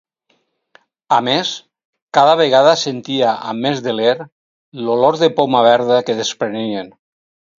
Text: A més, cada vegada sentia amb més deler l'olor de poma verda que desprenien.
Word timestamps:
A 1.15 1.17
més, 1.27 1.49
cada 2.19 2.31
vegada 2.39 2.71
sentia 2.83 3.35
amb 3.51 3.67
més 3.67 3.83
deler 3.89 4.15
l'olor 4.87 5.19
de 5.25 5.31
poma 5.41 5.61
verda 5.71 6.03
que 6.09 6.19
desprenien. 6.23 6.93